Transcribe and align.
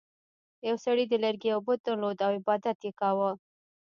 یو 0.67 0.75
سړي 0.85 1.03
د 1.07 1.13
لرګي 1.23 1.47
یو 1.53 1.59
بت 1.67 1.79
درلود 1.87 2.17
او 2.25 2.31
عبادت 2.39 2.77
یې 2.85 2.91
کاوه. 2.99 3.31